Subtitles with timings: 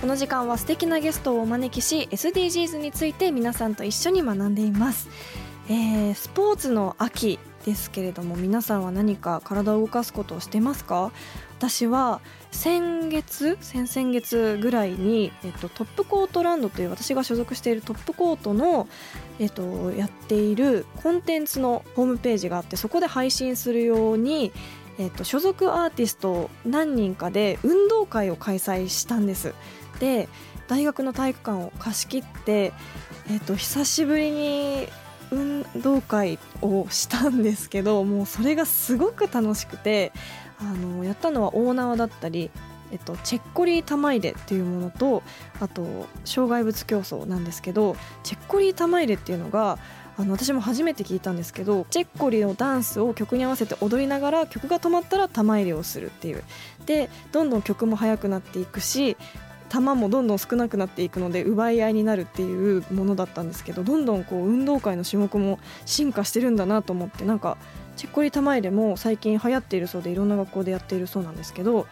[0.00, 5.10] この時間は素敵なゲストをお招きし SDGs について皆さんと一緒に学んでいます、
[5.68, 11.12] えー、スポーツの秋ですけれども皆さんは何か体を動かすことをしてますか？
[11.58, 18.88] 私は先月先々月ぐらいに、えっと、トップコートランドという私が所属しているトップコートの、
[19.38, 24.52] えっと、やっているコンテンツのホームページがあってそこで配信するように、
[24.98, 29.52] えっと、所属アーティスト何人かで運動会を開催したんです。
[30.00, 30.28] で
[30.66, 32.72] 大学の体育館を貸し切って、
[33.30, 34.88] えっと、久しぶりに
[35.30, 40.12] 運動会をしたんですけどもうそれがすごく楽しくて
[40.58, 42.50] あのやったのは大縄だったり、
[42.90, 45.22] えっと、チェッコリー玉入れっていうものと
[45.60, 49.78] あと障害物競争なんですけどチェッコリー玉入れっていうのが
[50.18, 56.44] あの私も初めて聞いたんですけどチェッコリのダンスを曲に合わせて踊りながら曲が止まったら玉入れをするっていう。
[56.84, 59.16] でどんどん曲も速くなっていくし
[59.70, 67.56] 球もどんどん少なくなっていくので奪い合いになるっていうものだったんですけどどんどんこう運動会の種目も進化してるんだなと思ってなんか
[67.96, 71.86] チェッコリ玉入れも最近流行っているそうでいろんな学校でやっているそうなんですけどっ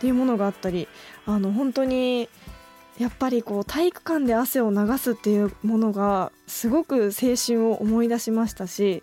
[0.00, 0.88] ていうものがあったり
[1.26, 2.28] あの本当に
[2.98, 9.02] やっぱりこう体育館で汗を流すっていうものがすごく青春を思い出しましたし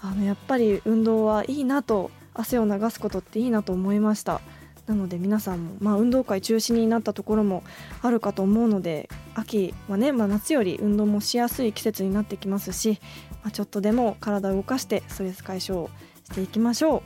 [0.00, 4.40] あのやっぱり運動はいいなと汗を流すことっていいなと思いました。
[4.86, 7.64] なので皆さんも、まあ、運動会中止になったところも
[8.02, 13.00] あるかと思うので秋はね、まあ、夏より運動もしやすい季節になってきますし、
[13.42, 15.88] まあ、ちょっとでも体を動かしてストレス解消
[16.24, 17.02] していきましょう。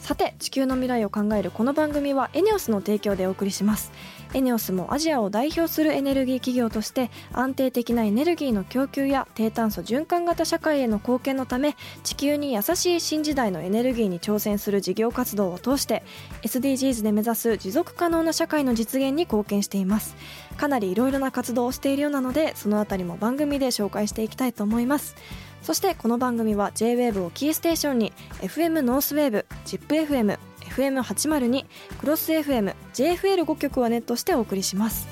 [0.00, 3.90] さて地球の未来を考えるこの番組はエネオスの提供でお送りします。
[4.36, 11.74] エネオスもアジアを代表するエネルギー企業として安定的なエネルギーの供給や低炭素循環型社会への貢献のため
[12.04, 16.02] 地球に優しい新時代のエネルギーに挑戦する事業活動を通して
[16.42, 20.14] SDGs で目指す持続可能な社会の実現に貢献しています。
[20.58, 25.16] かなりいろいろな活動をしているようなのでそのあたりも番組で紹介していきたいと思います。
[25.62, 30.38] そしてこの番組は JWAVE をキーステーションに FM ノースウェーブ ZIPFM
[30.76, 31.64] FM802
[31.98, 35.08] クロス FM JFL5 曲をネットしてお送りします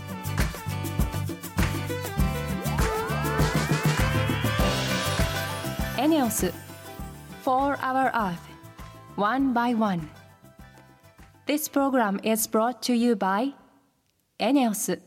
[5.98, 6.52] エネオス
[7.42, 8.36] For Our Earth
[9.16, 10.06] One by One
[11.46, 13.54] This program is brought to you by
[14.38, 15.00] エネオス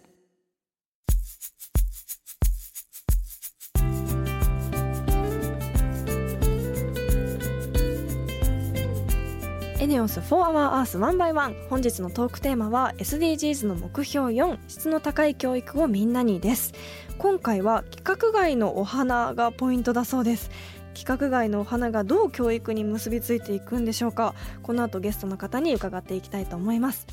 [9.88, 16.74] エネオス4 Hour Earth 1 by 1本日のトークテーマは SDGs の目標4質の高い教育をみんなにです。
[17.18, 20.52] 今回は規格外のお花がポイントだそうです。
[20.90, 24.36] 規格外のお花がどう教育に結びついていくんでしょうか。
[24.62, 27.08] この後ゲストの方に伺っていきたいと思います。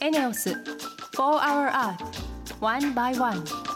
[0.00, 0.56] エネオス4
[1.16, 1.96] Hour Earth
[2.60, 3.67] One by One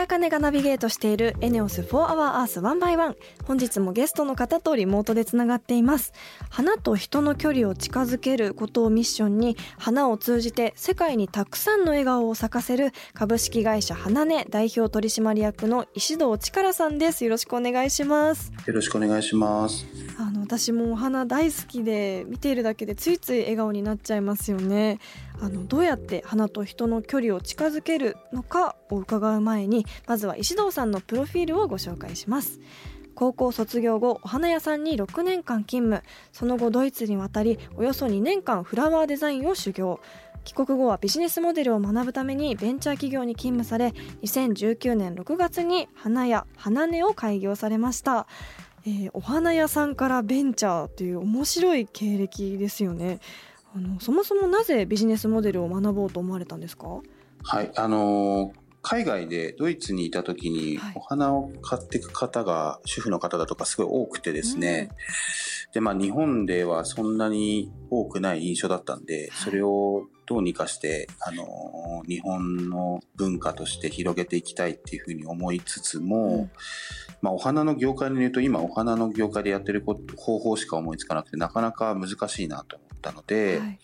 [0.00, 6.14] 田茜がナビゲートしているエネオス4 Hour Earth 1 by 1本日もゲストの方とリモートでつながっています。
[6.48, 17.24] 花と人の距離を近づけることをミッションに花を通じて世界にたくさんの笑顔を咲かせる株式会社花音代表取締役の石堂力さんです。
[17.24, 18.50] よろしくお願いします。
[18.66, 19.84] よろしくお願いします。
[20.18, 24.98] あの私もお花大好きで見ているだけでついつい笑顔になっちゃいますよね。
[25.40, 32.58] あのどうやって花と人の距離を近づけるのかを伺う前にまずは石堂さんのプロフィールをご紹介します。
[33.14, 36.02] 高校卒業後お花屋さんに6年間勤務。
[36.32, 40.00] その後ドイツに渡りおよそ2年間フラワーデザインを修行。
[40.44, 48.26] 帰国後はビジネスモデルを学ぶためにベンチャー企業に勤務され2019年6月に花屋花音を開業されました
[48.86, 53.20] えーお花屋さんからベンチャーという面白い経歴ですよね。
[53.74, 57.00] あのそもそもなぜビジネスモデルを学ぼうと思われたんですか？
[57.42, 60.92] はい、あのー海外でドイツにいた時にはい。
[60.96, 64.88] お花を買っていく方が主婦の方だとかすごい多くてですね、
[65.72, 76.50] で、まあ日本ではそんなに多くない印象だったんで、それをどうにかして、あの、日本の文化として広げていきたいっていうふうに思いつつも、うん、
[77.22, 79.84] まあお花の業界で言うと今お花の業界でやってる
[80.16, 83.78] 方法しか思いつかなくてなかなか難しいなと思ったので、はい、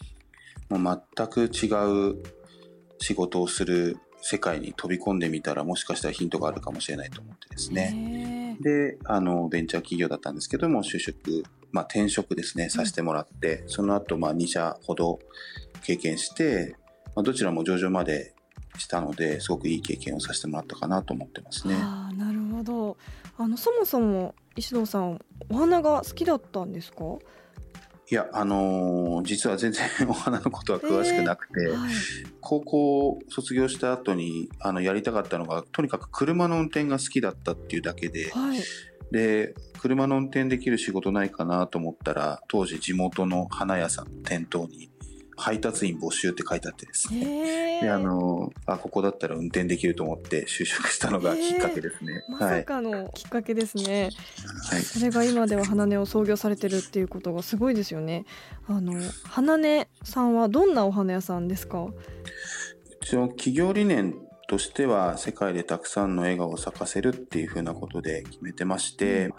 [0.81, 1.69] もう全く違
[2.11, 2.23] う
[2.99, 8.57] 仕事をする世界に飛び込んでみたらもしかしたらヒントがあるかもしれないと思ってですね。
[8.61, 15.19] で、あの、ベンチャー企業だったんですけども、就職、まあ転職ですね、させてもらって、うん、その後、まあ2社ほど
[15.83, 16.77] 経験して、
[17.15, 18.35] まあ、どちらも上場まで
[18.79, 21.75] したので、すごくいい経験をさせてもらったかなと思ってますね。
[21.79, 22.97] あなるほど。
[23.39, 27.05] あの、そもそも石堂さん、お花が好きだったんですか？
[28.09, 31.93] いや、あのー、実は全然 お花のことは詳しくなくて、えーはい、
[32.41, 38.61] 高校卒業した後にあのやりたかったのが、とにかく車の運転が好きだったっていうだけで、はい、
[39.11, 44.91] で、車の運転できる仕事ないかなと思ったら、当時地元の花屋さんの店頭に
[45.37, 47.83] 配達員募集って書いてあってですね。
[47.83, 52.25] で、あの、あ、ここだったら運転できると思って就職したのがきっかけですね。
[52.29, 54.11] まさかのきっかけですね。
[54.71, 54.81] はい。
[54.81, 58.25] それが今では花音を創業されてるっていうことがすごいですよね。
[58.67, 58.95] あの、
[59.25, 61.85] 花音さんはどんなお花屋さんですか？
[61.85, 61.95] う
[63.03, 64.15] ちの企業理念
[64.49, 69.33] としては世界でたくさんの笑顔を咲かせるっていうふうなことで決めてまして、うん、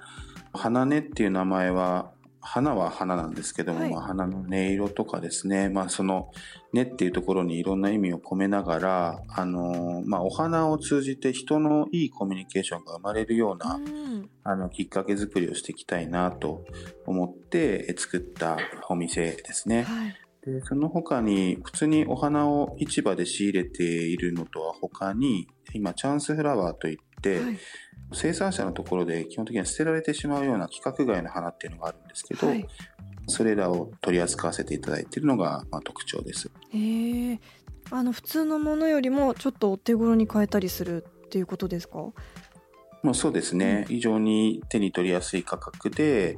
[0.54, 2.12] 花音っていう名前は
[2.50, 6.32] 花は花なんですけども、はい、まあ、花の音色とかですね、まあ、その
[6.72, 16.64] 根っていうところにいろんな意味を込めながら、あのまあ、お花を通じて人のいいコミュニケーションが生まれるような、うん、あのきっかけ作りをしていきたいなと
[17.06, 18.58] 思って作った
[18.88, 19.84] お店ですね。
[19.84, 27.60] はいでその他に普通にお花を市場で仕入れているのとは他に今チャンスフラワーといって、はい、
[28.14, 32.66] 生産者のところで基本的には捨てられてしまうような規格外の花っていうのがあるんですけど、はい、
[33.28, 36.50] それらを取り扱わせていただいているのが、まあ、特徴です。
[36.72, 37.40] へえ。
[37.92, 42.14] あの普通のものよりもちょっとお手頃に買えたりするっていうことですか？
[43.04, 46.38] まあ、そうですね、非常に手に取りやすい価格で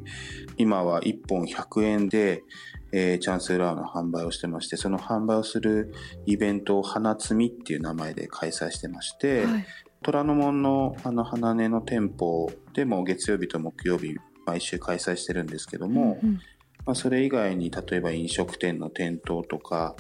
[0.58, 2.44] 今は1本100円で、
[2.92, 5.94] えー、チャンスラーの販売をしてましてその販売をする
[6.26, 9.66] イベントを花摘みっていう名前で開催してまして、はい、
[10.02, 14.16] 虎ノ門のあの花音の店舗でも月曜日と木曜日
[14.46, 16.36] 毎週開催してるんですけども、うんうん、
[16.86, 19.96] まあ、それ以外に例えば飲食店の店頭とか、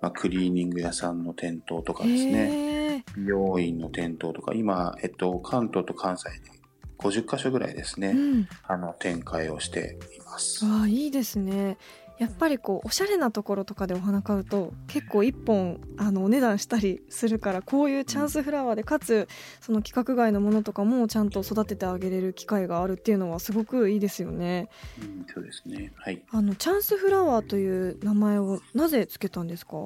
[0.00, 6.62] まあ、クリーニング屋さんの店頭とかですね美容院の店頭とか今、えっと、関東と関西で
[6.98, 10.64] 50箇所ぐらいですね、うん、あの展開をしています。
[10.64, 11.76] あいいですね
[12.18, 19.28] やっぱりこうおしゃれなところとかでお花買うと結構1本あのお値段したりするからこういうチャンスフラワーでかつ
[19.60, 24.68] その規格外のものとかもちゃんと育ててあげれる機会があるっていうのはすごくいいですよね。
[25.00, 25.92] うん、そうですね。
[25.96, 26.22] はい。
[26.30, 29.76] あのチャンスフラワーという名前をなぜつけたんですか？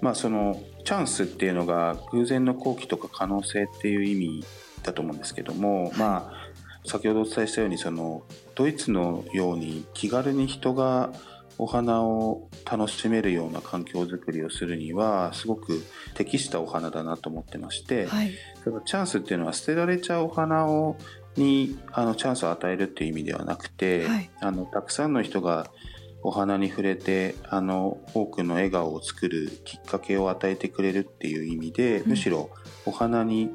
[0.00, 4.44] まあそのチャンスっていうのが偶然の好機とか可能性っていう意味
[4.82, 6.51] だと思うんですけども、まあ
[6.84, 8.22] 先ほどお伝えしたようにその
[8.54, 11.12] ドイツのように気軽に人が
[11.58, 15.82] お花を楽しめるような環境づくりをするにはすごく
[16.14, 18.32] 適したお花だなと思ってまして、はい、
[18.84, 20.96] チャンスっていうのは捨てられちゃうお花を
[21.36, 25.70] にあのチャンスを与えるっていう意味ではなくて、はい、あのたくさんの人が
[26.22, 32.50] お花に触れてあの多くの笑顔を作るきっかけを与えてくれるっていう意味で、うん、むしろ
[32.86, 33.50] お花に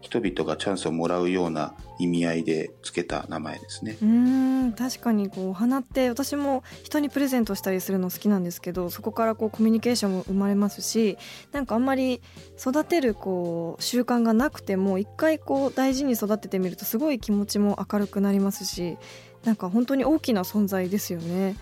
[0.00, 11.18] 人々がチャンスをもらうような意味合いで付けた名前ですねうん確かにこうお花って私も人にプレゼントしたりするの好きなんですけどそこからこうコミュニケーションも生まれますし
[11.52, 12.22] なんかあんまり
[12.58, 18.96] 育てるこう習慣がなくても一回こう大事に育ててみるとすごい気持ちも明るくなりますし
[19.44, 21.56] なんか本当に大きな存在ですよね。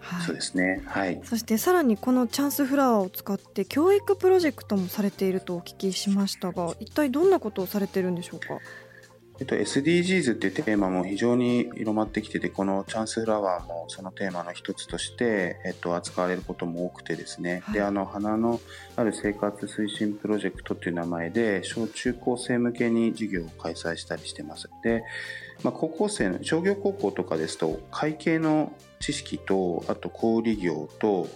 [0.00, 0.82] はい、そうですね。
[0.86, 1.20] はい。
[1.24, 8.58] そしてさらにこのチャンスフラワーを使って教育プロジェクトもされているとお聞きしましたが、一体どんなことをされてるんでしょうか？
[9.38, 18.60] えっと、SDGs っていうテーマも非常に広まってきてて、このチャンスフラワーもそのテーマの一つとして、えっと、扱われることも多くてですね、はい、で、あの、花の
[18.96, 24.68] ある生活推進プロジェクトっていう名前で、小中高生向けに授業を開催したりしてます。
[24.84, 25.04] で、
[25.62, 31.26] まあ、高校生の、商業高校とかですと、会計の知識と、あと小売業と、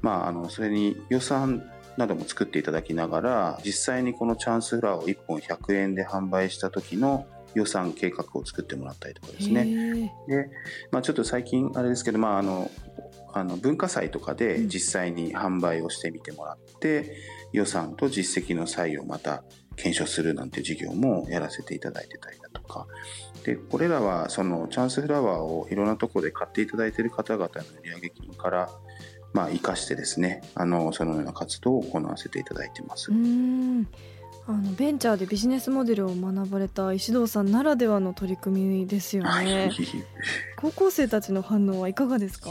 [0.00, 10.12] まあ、あの、それに予算なども作っていただきながら、実際にこのチャンスフラワーを1本100円で販売した時の予算計画を作ってもらったりとかですね。
[10.26, 10.50] で、
[10.90, 12.70] まあ、ちょっと最近あれですけど、まあ、あの、
[13.34, 17.06] あの文化祭とかで実際に販売をしてみてもらって、うん、
[17.52, 19.42] 予算と実績の際をまた
[19.76, 22.86] 検証するなんて授業もやらせていただいてたりだとか
[23.44, 28.70] でこれらはそのチャンスフラワーをいろんなところで買っていただいている方々の売上金から
[29.34, 33.10] まあ、生かしてですねあのそのような活動を行わせていただいてます。
[33.10, 33.88] うん
[34.46, 39.70] あのベンチャーでビジネスモデルを学ばれた石堂さんならではの取り組みですよね。
[40.60, 42.50] 高校生たちの反応はいかがですか？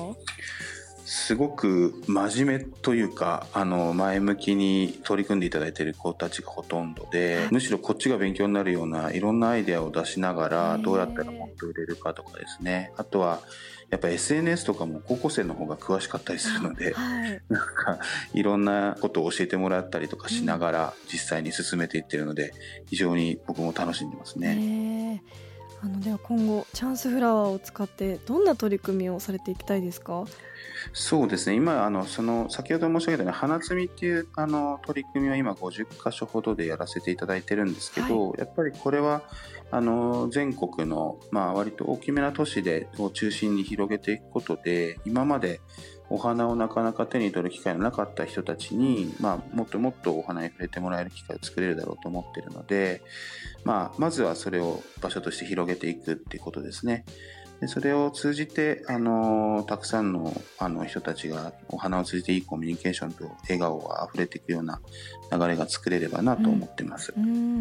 [1.05, 12.91] すごく真面目というかあの前向きに取り組んでいただいている子たちがほとんどでむしろこっちが勉強になるようないろんなアイデアを出しながらどうやったらもっと売れるかとかですね。
[12.97, 13.41] あとは
[13.89, 17.99] やっぱ SNS とかも高校生の方が詳しかったりするので、はい、 なんか
[18.33, 22.53] いろんなことを教えてもらったりとかしながら実際に進めていってるので
[22.89, 25.21] 非常に僕も楽しんでますね。
[25.83, 30.25] あのでは今後チャンスフラワーを使ってどんな取り組みをされていきたいですか？
[30.93, 31.55] そうですね。
[31.55, 39.23] 今あのその先ほど申し上げたように花摘みっていうあの取り組みは今50箇所ほどでやらせていただいてるんですけど、はい、やっぱりこれは
[39.71, 45.61] あの全国の、まあ、割と大きめな都市でを中心に広げていくことで今まで
[46.11, 53.01] お花をなかなか手に取る機会のなかった人たちに、まあ、もっともっとお花に触れてもらえる機会を作れるだろうと思っているので、
[53.63, 57.05] まあ、まずはそれを場所として広げていくっていうことですね。
[57.61, 64.81] でそれを通じて、あのたくさんのあの人たちがお花を通じていいコミュニケーションと笑顔が溢れていくような
[65.31, 67.13] 流れが作れればなと思ってます。
[67.15, 67.59] うん、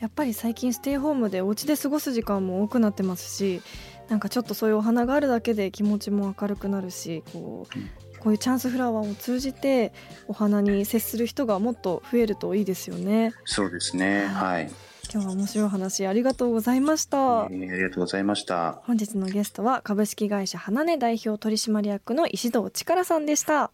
[0.00, 3.60] やっぱり最近ステイホームでお家で過ごす時間も多くなってますし
[4.08, 9.92] なんかちょっとそういうお花があるだけで気持ちも明るくなるしこう、うん、こういうチャンスフラワーを通じて
[10.28, 13.32] お花に接する人がもっと増えるといいですよね。
[13.44, 14.26] そうですね。
[14.26, 14.70] はい。
[15.12, 18.82] 今日は面白い話ありがとうございました、えー、ありがとうございました。
[18.84, 23.70] 本日のゲストは株式会社花音代表取締役の石堂力さんでした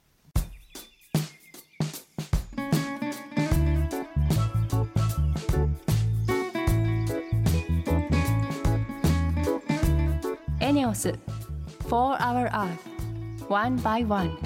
[10.70, 11.12] エネオス
[11.88, 12.78] For Our Earth
[13.48, 14.38] One by One.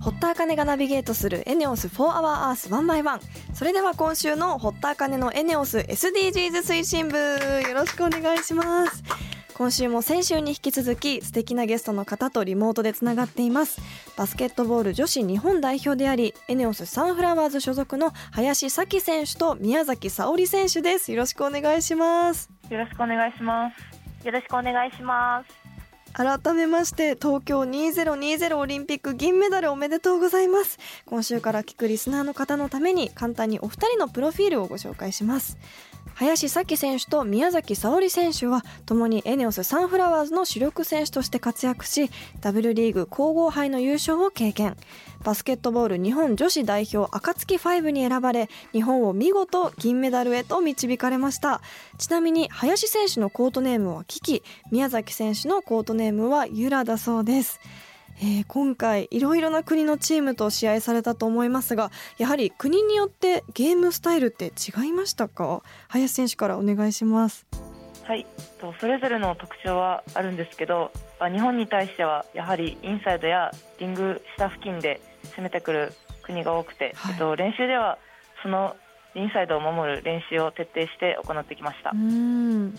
[0.00, 3.20] 堀田茜がナビゲートするエネオス4 Hour Earth 1 by 1
[3.54, 9.02] それでは今週の堀田茜のエネオス SDGs 推進部よろしくお願いします。
[9.56, 13.80] 今週も先週に引き続き素敵なゲストの方とリモートでつながっています。
[14.16, 21.12] バスケットボール女子日本代表でありエネオスサンフラワーズ所属の林咲選手と宮崎沙織選手です。
[21.12, 22.50] よろしくお願いします。
[22.68, 24.26] よろしくお願いします。
[24.26, 25.64] よろしくお願いします。
[26.12, 30.78] 改めまして東京2020オリンピック銀メダルおめでとうございます。
[31.06, 35.58] 今週から聞くリスナーの方のために簡単にお二人のプロフィールをご紹介します
[36.14, 44.76] 林咲選手と宮崎沙織選手は共にエネオスサンフラワーズの主力選手として活躍し W リーグ皇后杯の優勝を経験。
[45.24, 51.62] バスケットボール日本女子代表暁ファイブに選ばれ日本を見事銀メダルへと導かれました。
[51.98, 57.60] ちなみに林選手のコートネームはキキ宮崎選手のコートネームはユラだそうです。
[58.18, 65.62] えー、今回いろいろな国のチームと試合されたと思いますがやはり国によってゲームスタイルって違いましたか？
[65.88, 67.46] 林選手からお願いします。
[68.04, 68.26] はい
[68.80, 70.90] それぞれの特徴はあるんですけど
[71.20, 75.00] 日本に対してはやはりインサイドやリング下付近で
[75.36, 75.92] 攻めてくる
[76.22, 77.98] 国が多くて、はい、えっと、練習では
[78.42, 78.76] その
[79.14, 81.92] インサイドを守る練習を徹底して行ってきました。
[81.94, 82.78] うん。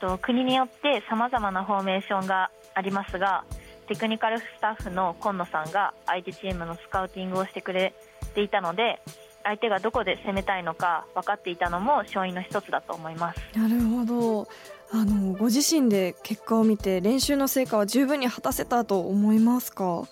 [0.00, 3.44] と国によってさまざまなフォーメーションがありますが
[3.88, 7.94] テクニカルスタッフの今野さんが相手チームのスカウティングをしてくれ
[8.34, 9.00] ていたので
[9.42, 13.40] 相手がどこで攻めたいのか分かっていたのも勝因の一つだと思います。
[13.58, 14.48] なるほど。
[14.90, 20.04] あのご自身で結果を見て練習の成果は十分に果たせたと思いますか？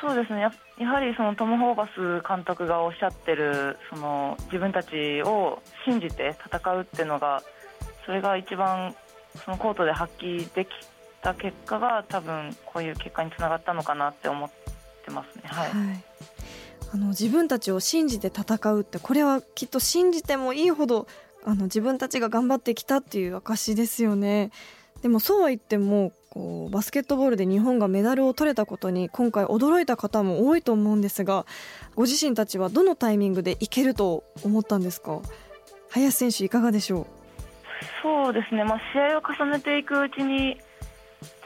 [0.00, 0.42] そうですね。
[0.78, 7.42] やはりそのトム・ホーバス監督がおっしゃってるその自分たちを信じて戦うっていうのが
[8.04, 8.94] それが一番
[9.44, 10.68] そのコートで発揮でき
[11.26, 14.50] た結果が多分こういう結果につながったのかなって思っ
[15.04, 15.42] てますね。
[15.46, 16.04] はい、はい。
[16.94, 21.08] あの自分たちを信じて戦うってこれはきっと信じてもいいほど
[21.44, 24.52] あの自分たちが頑張ってきたっていう証ですよね。
[25.02, 31.44] でもそうは言ってもこうバスケットボールで日本がメダルを取れたことに今回驚いた方も多いと思うんですが
[31.96, 35.20] ご自身たちはどのタイミングでいけると思ったんですか？
[35.90, 37.06] 林選手いかがでしょう？
[38.02, 40.56] そうですね、まあ、試合を重ねていくうちに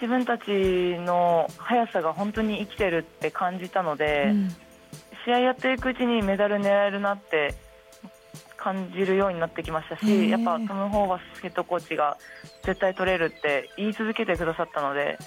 [0.01, 0.49] 自分たち
[0.99, 4.49] の速さが本当に生きてるって感じたので、うん、
[5.25, 7.55] 試合やっていくうちにメダル狙えるなって
[8.57, 12.19] 感じるようになってきましたしやっぱトム・ホーバスヘッドコーチが
[12.65, 15.19] 絶対取れるって言い続けてくださったので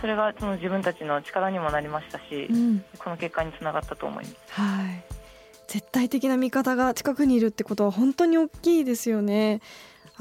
[0.00, 2.84] それがその自分たちの力にもなりましたし、うん。
[2.98, 4.36] この結果につながったと思います。
[4.48, 5.02] はい。
[5.66, 9.60] 絶対的な味方が近くにいるってことは本当に大きいですよね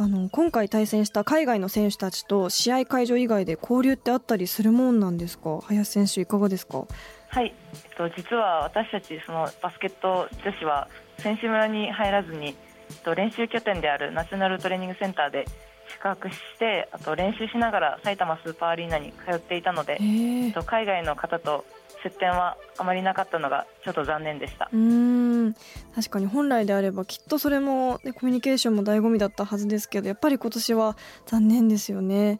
[0.01, 5.59] あの今回対戦した海外の選手たちと試合会場以外で交流ってあったりするもんなんですか？
[5.65, 6.85] 林選手いかがですか？
[7.27, 10.87] はい、えっと、実は私たちそのバスケット女子は
[11.17, 12.55] 選手村に入らずに、
[12.91, 15.45] えっと、練習拠点であるナショナルトレーニングセンターで
[15.91, 21.65] 宿泊してあと練習しながら埼玉スーパーアリーナに通っていたので、えっと、海外の方と
[22.03, 24.69] 接点はあまりなかったのがちょっと残念でした。
[24.71, 25.55] うーん。
[25.95, 32.39] 確かに本来であればきっとそれも、ね、コミュニケーションも醍醐味だったはずですけどやっぱり今年は残念ですよね。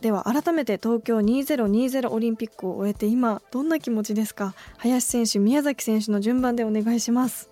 [0.00, 4.54] では改めて東京2020オリンピックを終えて今どんな気持ちですか？
[4.78, 7.50] 林選手宮崎選手の順番でお願いします。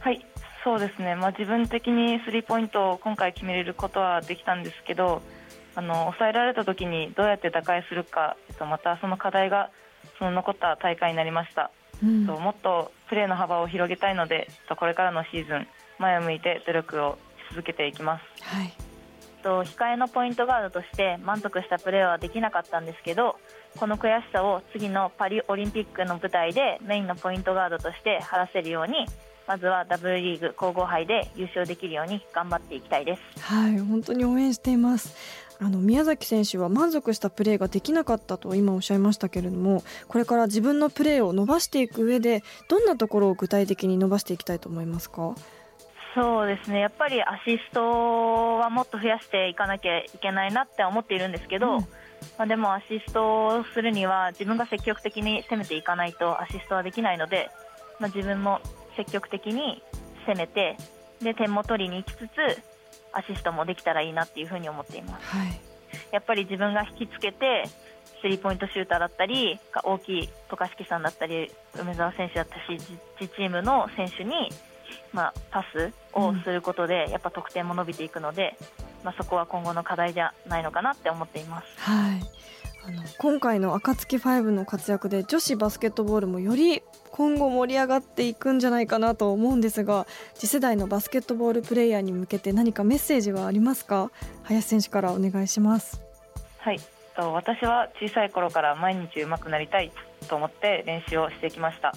[0.00, 0.24] はい、
[0.64, 5.22] そうですね、まあ、自分的にスリーポイントを今回決めれることはできたんですけど
[5.74, 9.70] あの抑えられた時にどうやって打開するか、えっと、またその課題が
[10.18, 11.70] その残った大会になりました、
[12.02, 12.26] うん。
[12.26, 15.66] ともっとプレーの幅を広げたいのでえっとこれからのシーズン
[15.98, 17.18] 前を向いて努力を
[17.50, 18.24] し続けていきます。
[18.42, 18.72] はい。
[19.44, 23.36] と控えのポイントガードとして満足したプレーはできなかったんですけど
[23.76, 29.06] この悔しさを次のパリオリンピックの舞台でメインのポイントガードとして晴らせるように
[29.46, 33.42] まずは W リーグ皇后杯で優勝できるように頑張っていきたいです。
[33.42, 33.78] はい。
[33.78, 35.14] 本当に応援しています
[35.60, 45.34] あの宮崎選手は満足したプレーができなかったと今おっしゃいましたけれどもこれから自分のプレーを伸ばしていく上でどんなところを具体的に伸ばしていきたいと思いますか？
[46.14, 46.78] そうですね。
[46.78, 47.80] やっぱりアシスト
[48.58, 51.80] はもっと増やしていかなきゃいけないなって思っているんですけど、うん。
[52.38, 57.50] まあ、でもアシストをするには自分が積極的に攻めていかないとアシストはできないので、
[57.98, 58.60] まあ、自分も
[58.96, 59.82] 積極的に
[60.26, 60.76] 攻めて
[61.20, 62.30] で点も取りに行きつつ
[63.14, 65.26] アシストもできたらいいなっていうふうに思っています。
[65.26, 65.60] はい。
[66.12, 67.64] やっぱり自分が引きつけて
[68.20, 74.50] スリーポイントシューターだったり大きい渡嘉敷さんだったり梅澤選手だったし自自チームの選手に、
[75.12, 78.56] まあ、パスをすることで、やっぱ得点も伸びていくので、
[79.02, 81.66] まあ、そこは今後の課題じゃないのかなって思っています。
[81.78, 82.43] はい
[82.86, 94.10] あの今回の暁ファイブの活躍で女子バスケットボールもより今後盛り上がっていくんじゃないかなと思うんですが次世代のバスケットボールプレイヤーに向けて何かメッセージはありますか？
[94.42, 96.02] 林選手からお願いします
[96.58, 96.78] はい、
[97.16, 99.90] と私は小さい頃から毎日上手くなりたい
[100.28, 101.94] と思って練習をしてきました。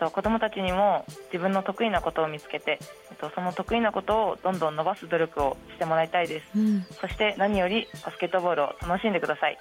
[0.00, 2.78] と子どもたちにも自分の得意なことを見つけて、
[3.10, 6.46] えっとその得意なことをどんどん伸ばす努力をしてもらいたいです。
[6.56, 9.58] うんそして何よりバスケットボールを楽しんでください。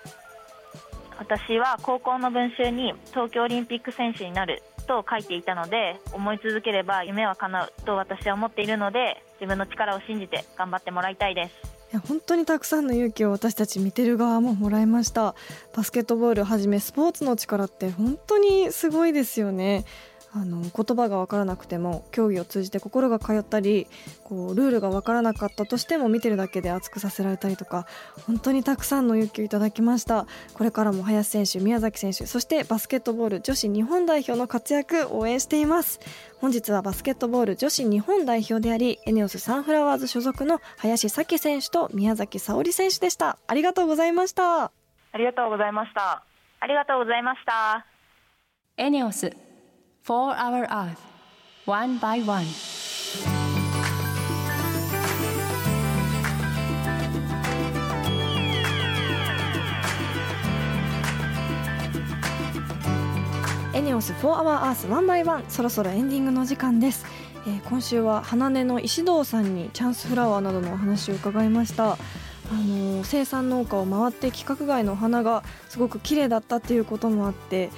[1.19, 11.79] 私は高校の文集に東京オリンピック選手になると書いていたので思い続ければ夢は叶うと私は思っているので自分の力を信じて頑張ってもらいたいです。
[11.91, 15.34] いや本当にたくさんの勇気を私たち見てる側ももらいました
[15.75, 19.86] バスケットボールはじめスポーツの力って本当にすごいですよね
[20.31, 23.87] あの言葉が分からなくても競技を通じて心が通ったり
[24.23, 27.87] こうルールが分からなかったとしても見てるだけで熱くさせられたりとか
[28.27, 35.99] 本当にたくさんの勇気をいただきましたこれからも林選手宮崎選手そしてバスケットボール女子日本代表の活躍応援しています
[36.37, 44.71] 本日はバスケットボール女子日本代表でありエネオスサンフラワーズ所属の林咲選手と宮崎沙織選手でしたありがとうございました
[45.11, 46.23] ありがとうございました。
[46.61, 47.85] ありがとうございました。
[48.77, 49.48] エネオス
[50.09, 50.97] For Our Earth
[51.67, 52.43] One by One.
[63.75, 67.05] エネオス4 Hour Earth 1 by 1そろそろエンディングの時間です、
[67.45, 71.91] えー今週は花音の石堂さんにチャンスフラワーなどのお話を伺いました。
[71.91, 71.97] あ
[72.51, 77.69] のー生産農家を回って規格外の花がすごく綺麗だったっていうこともあって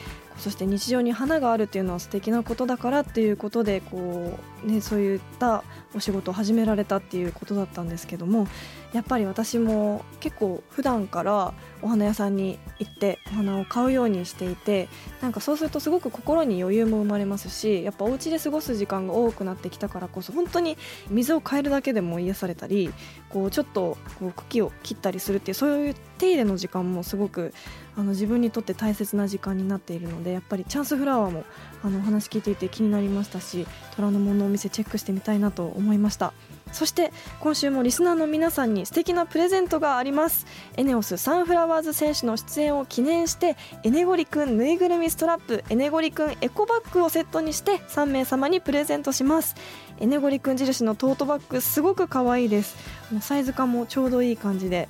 [0.41, 8.47] そして日常に花があるっていうのは素敵なことだからっていうことでこう、ね、そういったお仕事を始められたっていうことだったんですけども
[8.93, 14.89] やっぱり私も結構普段からお花屋さんに行ってお花を買うようにしていて
[15.21, 20.77] なんかそうするとすごく心に余裕も生まれますしやっぱお家で過ごす時間が多くなってきたからこそ本当に
[21.09, 22.93] 水を変えるだけでも癒されたり
[23.29, 27.53] こうちょっとこう茎を切ったりするっていうそういう手入れの時間もすごく
[27.95, 31.43] あの自分にとって大切な時間になっているのでやっぱりチャンスフラワーも
[31.83, 36.33] あのお話聞いていて気になりましたし虎ノ門のお店チェックしてみたいなと思いました思いました。
[36.71, 40.45] そして今週もリスナーの皆さんに素敵なプレゼントがあります。
[40.77, 49.55] エネオスサンフラワーズ選手の出演を記念してエネゴリくんぬいぐるみストラップエネゴリくんエコバッグをセットにして3名様にプレゼントします。
[49.99, 52.77] エネゴリくん印のトートバッグすごく可愛いです。
[53.11, 54.87] あのサイズ感もちょうどいい感じで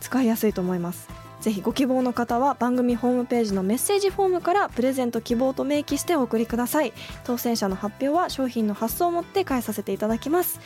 [0.00, 1.23] 使いやすいと思います。
[1.44, 6.94] ぜひご希望の方は番組ホームページのメッセージフォームからプレゼント希望と明記してお送りください。
[7.24, 10.58] 当選者の発表は商品の発送をもって返させていただきます。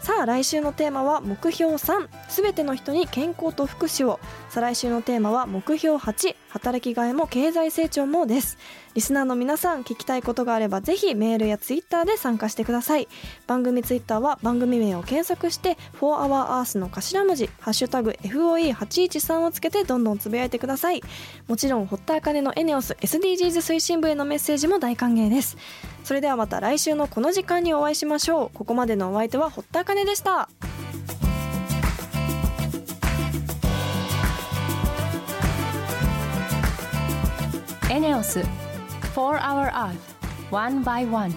[0.00, 4.18] さあ来週のテーマは目標3すべての人に健康と福祉を。
[4.48, 8.58] 再来週のテーマは目標8働きがいも経済成長もです。
[8.98, 13.06] リスナーの皆さん聞きたいことがあればぜひメールやツイッターで参加してください。
[13.46, 21.00] 番組ツイッターは番組名を検索して「4HourEarth」の頭文字「ハッシュタグ #FOE813」をつけてどんどんつぶやいてください。
[21.46, 25.56] もちろん堀田茜のエネオス SDGs 推進部へのメッセージも大歓迎です。
[26.02, 28.50] それではまた来週のこの時間にお会いしましょう。
[28.52, 30.48] ここまでのお相手は堀田茜でした。
[37.90, 38.42] エネオス
[39.18, 39.96] 4 Hour Art,
[40.50, 41.34] one by one.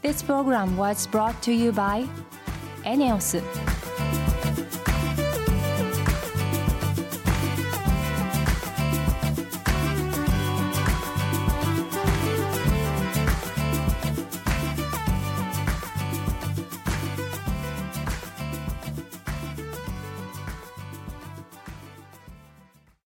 [0.00, 2.06] This program was brought to you by
[2.84, 3.71] ENEOS.